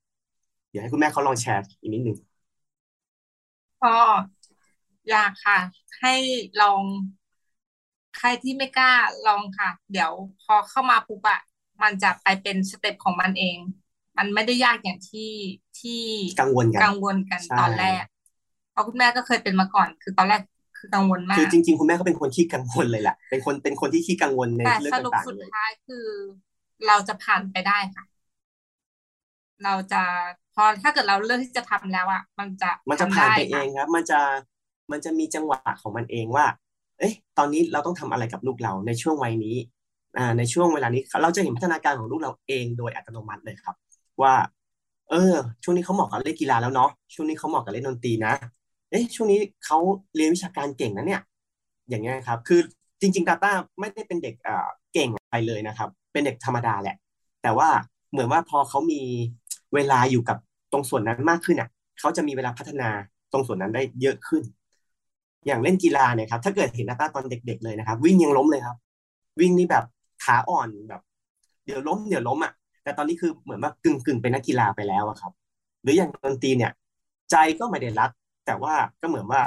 [0.70, 2.18] เดี๋ยวให้คุณแม่เขาลองแชร์อีกนิดนึง
[3.82, 3.88] ก็
[5.10, 5.60] อยากค่ะ
[6.00, 6.14] ให้
[6.60, 6.84] ลอง
[8.18, 8.94] ใครที่ไม่กล้า
[9.26, 11.40] ลองค่ะ เดี๋ยวพอเข้ามาปุ๊บอะ
[11.82, 13.58] มันจะไปเป็นสเต็ปของมันเอง
[14.18, 15.32] มันไม่ได้ยากอย่างที่
[15.80, 16.02] ที่
[16.40, 18.04] กังวลกันกังวลกันใช่ตอนแรก
[18.72, 20.42] เพราะคุณแม่ก็เคยเป็นมาก่อน คือตอนแรก
[20.78, 26.08] คือกังวลมาคือกจริงๆ คุณแม่ก็เป็นคนขี้กังวลเลยแหละเป็นคนเป็นคนที่ขี้กังวลในแต่เรื่องสรุปต่างสุดๆเลยท้ายคือ
[26.86, 28.04] เราจะผ่านไปได้ค่ะ
[29.64, 30.04] เราจะ
[30.54, 34.20] พอถ้าเกิดเราเลือกที่จะทำแล้วอะมันจะมันจะทำผ่านได้ไปเอค่ะงครับ มันจะ
[34.92, 36.46] มันจะมีจังหวะของมันเองว่า
[37.00, 39.56] เอ๊ะ ตอนนี้เราต้องทำอะไรกับลูกเราในช่วงวัยนี้
[40.18, 43.76] อ่าในช่วงเวลานี้เราจะเห็นพัฒนาการของลูกเราเองโดยอัตโนมัติเลยครับ
[44.22, 44.34] ว่า
[45.10, 48.34] เออ ช่วงนี้เขาเหมาะกับเล่นกีฬาแล้วเนาะช่วงนี้เขาเหมาะกับเล่นดนตรีนะ
[48.92, 49.78] เอ๊ะช่วงนี้เขา
[50.16, 51.22] เรียนวิชาการเก่งนะเนี่ย
[51.90, 52.62] อย่างเงี้ยครับ คือ
[53.02, 56.96] จริง ๆ Data ไม่ได้เป็นเด็กเอ่อเก่งอะไรเลยนะครับ เป็นเด็กธรรมดาแหละ
[57.42, 57.70] แต่ว่า
[58.12, 59.02] เหมือนว่าพอเขามี
[59.76, 60.38] เวลาอยู่กับ
[60.72, 62.90] ตรงส่วนนั้นมากขึ้นอะเขาจะมีเวลาพัฒนา
[63.32, 64.44] ตรงส่วนนั้นได้เยอะขึ้น
[65.46, 68.78] อย่างเล่นกีฬาเนี่ยครับ ถ้าเกิดเห็น Data ตอนเด็ก ๆ เลยนะครับ วิ่งยังล้มเลยครับ
[69.40, 69.84] วิ่งนี่แบบ
[70.24, 71.02] ขาอ่อนแบบ
[71.66, 72.54] เดี๋ยวล้มเดี๋ยวล้มอะ
[72.84, 75.32] แต่ตอนนี้คือเหมือนว่ากึ่งกึ่งเป็นนักกีฬาไปแล้วครับ
[75.84, 76.72] หรืออย่างดนตรีเนี่ย
[77.32, 78.10] ใจก็ไม่ได้รัก
[78.46, 79.42] แต่ว่าก็เหมือนว่า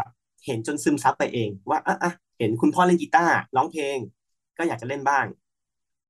[0.47, 3.99] เห็นจนซึมซับไปเอง ว่าอะอะเห็นคุณพ่อเล่นกีตาร์ร้องเพลง
[4.59, 5.25] ก็อยากจะเล่นบ้าง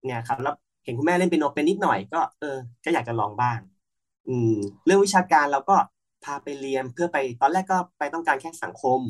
[0.06, 3.58] เนี่ยครับแล้วเห็นคุณแม่เล่นเปียโนเป็นนิดหน่อยก็เออ ก็อยากจะลองบ้าง
[4.26, 4.50] อืม
[4.84, 5.76] เรื่องวิชาการเราก็
[6.22, 9.00] พาไปเรียนเพื่อไปตอนแรกก็ไปต้องการแค่สังคม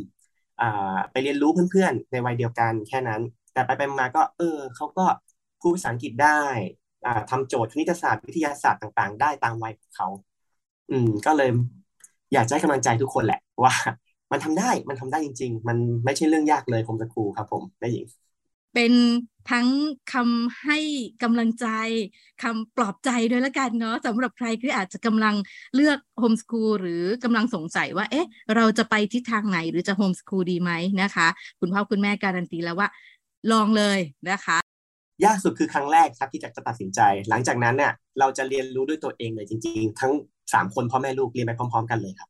[0.58, 0.64] อ่า
[1.10, 3.20] ไปเรียนรู้เพื่อนๆ ในวัยเดียวกันแค่นั้น
[3.52, 5.02] แต่ไปไปมาก็ เออเขาก็
[5.60, 6.28] พูดภาษาอังกฤษได้
[7.04, 10.08] อ่าทำโจทย์คณิตศาสตร์วิทยาศาสตร์ต่าง ๆ ได้ตามวัยของเขา
[10.90, 11.50] อืม ก็เลย
[12.32, 13.72] อยากจะให้กำลังใจทุกคนแหละว่า
[14.32, 18.06] มันทำได้มันทำได้จริง ๆ มันไม่ใช่เรื่องยากเลยผมจะครูครับ ผมได้หญิง
[18.74, 18.92] เป็น
[19.50, 19.68] ทั้ง
[20.12, 20.78] คำให้
[21.22, 21.66] กำลังใจ
[22.42, 25.34] คำปลอบใจด้วยละกันเนาะสำหรับใครที่อาจจะกำลัง
[25.74, 31.28] เลือก homeschool หรือกำลังสงสัยว่า เอ๊ะ เราจะไปทิศทางไหนหรือจะ homeschool ดีไหมนะคะ
[31.60, 32.88] คุณพ่อคุณแม่การันตีแล้วว่า
[33.52, 33.98] ลองเลย
[34.30, 34.58] นะคะ
[35.24, 40.12] ยากสุดคือครั้งแรกครับที่จะตัดสินใจ หลังจากนั้นเนี่ยเราจะเรียนรู้ด้วยตัวเองเลยจริง ๆ ทั้ง
[40.52, 42.28] สามคนพ่อแม่ลูกเรียนไปพร้อม ๆ กันเลยครับ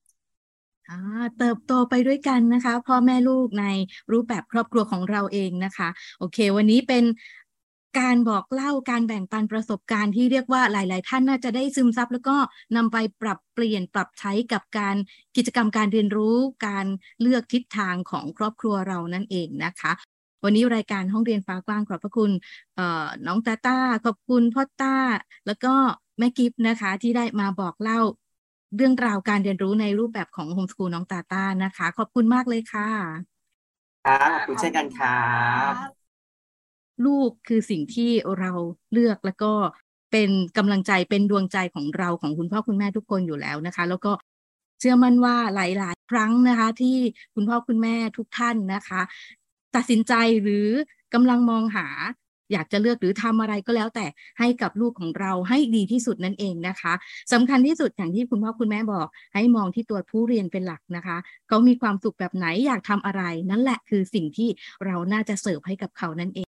[1.39, 3.67] เติบโตไปด้วยกันนะคะ พ่อแม่ลูกใน
[4.13, 7.05] รูปแบบครอบครัวของเราเองนะคะ โอเค วันนี้เป็น
[8.01, 12.37] การบอกเล่าการแบ่งปันประสบการณ์ที่เรียกว่าหลาย ๆ ท่านน่าจะได้ซึมซับ แล้วก็
[12.77, 14.97] นำไปปรับเปลี่ยนปรับใช้กับการ
[15.37, 16.87] กิจกรรมการเรียนรู้การ
[17.21, 19.93] เลือกทิศทางของครอบครัวเรานั่นเองนะคะ
[20.45, 22.31] วันนี้รายการห้องเรียนฟ้ากว้างขอบพระคุณ
[23.27, 24.97] น้องตาต้าขอบคุณพ่อตา
[25.47, 25.75] แล้วก็
[26.19, 28.01] แม่กิฟต์นะคะที่ได้มาบอกเล่า
[28.77, 32.89] เรื่องราวการเรียนรู้ในรูปแบบของโฮมส o ูลน้องตาต้านะคะ ขอบคุณมากเลยค่ะ
[34.07, 35.21] ครับขอบคุณเช่นกันครั
[35.71, 35.73] บ
[37.07, 38.53] ลูกคือสิ่งที่เรา
[38.93, 39.53] เลือกแล้วก็
[40.13, 44.13] เป็นกำลังใจเป็นดวงใจของเราของคุณพ่อคุณแม่ทุกคนอยู่แล้วนะคะ แล้วก็
[44.81, 46.97] เชื่อมั่นว่าหลาย ๆ ครั้งนะคะ ที่
[47.35, 49.01] คุณพ่อคุณแม่ทุกท่านนะคะ
[49.77, 50.69] ตัดสินใจหรือ
[51.15, 51.87] กำลังมองหา
[52.53, 54.07] อยากจะเลือกหรือทำอะไรก็แล้วแต่
[54.39, 56.93] ให้กับลูกของเราให้ดีที่สุดนั่นเองนะคะ
[57.33, 61.17] สำคัญที่สุดอย่างที่คุณพ่อคุณแม่บอก ให้มองที่ตัวผู้เรียนเป็นหลักนะคะ
[61.49, 64.49] เขามีความสุขแบบไหนอยากทำอะไร นั่นแหละคือสิ่งที่
[64.85, 66.49] เราน่าจะเสิร์ฟให้กับเขานั่นเอง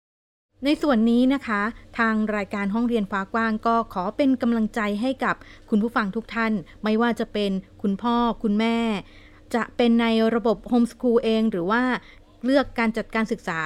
[0.65, 1.61] ในส่วนนี้นะคะ
[1.97, 5.35] ทางรายการห้องเรียนฟ้ากว้างก็ขอเป็นกำลังใจให้กับ
[5.69, 6.53] คุณผู้ฟังทุกท่าน
[6.83, 8.77] ไม่ว่าจะเป็นคุณพ่อคุณแม่
[9.55, 10.05] จะเป็นใน
[10.35, 11.81] ระบบโฮมสคูลเอง หรือว่า
[12.45, 13.59] เลือกการจัดการศึกษา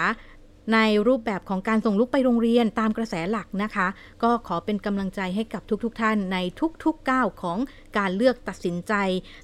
[0.74, 3.88] ในรูปแบบของการส่งลูกไปโรงเรียนตามกระแสหลักนะคะ
[4.24, 6.38] ก็ขอเป็นกำลังใจให้กับทุกๆทท่านใน
[6.84, 7.58] ทุกๆก้าวของ
[7.98, 8.94] การเลือกตัดสินใจ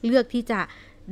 [0.05, 0.59] เลือกที่จะ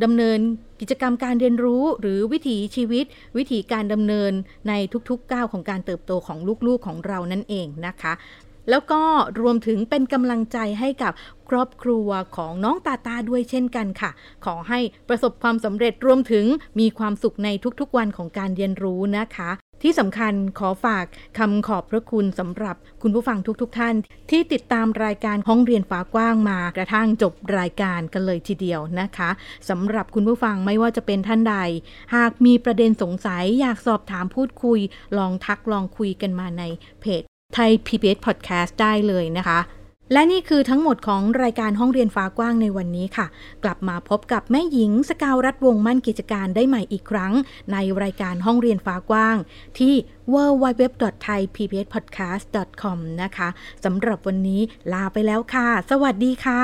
[0.04, 0.40] ดำเนิน
[0.82, 3.06] กิจกรรมการเรียนรู้หรือวิถีชีวิต
[3.38, 4.32] วิถีการดำเนิน
[4.70, 4.74] ใน
[5.10, 8.14] ทุกๆก้าวของการเติบโตของลูกๆของเรานั่นเองนะคะ
[8.70, 9.02] แล้วก็
[9.40, 11.14] รวมถึงเป็นกำลังใจให้กับ
[11.50, 14.12] ครอบครัวของน้องตาตาด้วยเช่นกันค่ะ
[14.46, 16.46] ขอให้ประสบความสำเร็จรวมถึง
[16.80, 17.50] มีความสุขใน
[17.80, 19.52] ทุกๆวันของการเรียนรู้นะคะ
[19.84, 21.06] ที่สำคัญขอฝาก
[21.40, 23.96] คำขอบพระคุณสำหรับคุณผู้ฟังทุกๆทท่าน
[24.30, 29.30] ที่ติดตามรายการห้องเรียนฟ้ากว้างมากระทั่งจบรายการกันเลยทีเดียวนะคะ
[29.70, 31.56] สำหรับคุณผู้ฟังไม่ว่าจะเป็นท่านใด
[32.16, 34.80] หากมีประเด็นสงสัยอยากสอบถามพูดคุย
[35.18, 36.64] ลองทักลองคุยกันมาใน
[37.02, 39.60] เพจ ไทย PBS Podcast ได้เลยนะคะ
[40.14, 43.26] และนี่คือทั้งหมดของรายการห้องเรียนฟ้ากว้างในวันนี้ค่ะ
[43.64, 47.34] กลับมาพบกับแม่หญิงสกาวรัฐวงมั่นกิจการได้ใหม่อีกครั้ง
[47.72, 49.38] ในรายการห้องเรียนฟ้ากว้าง
[49.80, 49.94] ที่
[50.34, 53.50] www.thaipbspodcast.com นะคะ
[53.86, 54.62] สำหรับวันนี้
[54.94, 56.64] ลาไปแล้วค่ะ สวัสดีค่ะ